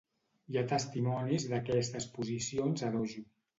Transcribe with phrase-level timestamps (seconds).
[0.53, 3.27] Hi ha testimonis d'aquestes posicions a dojo.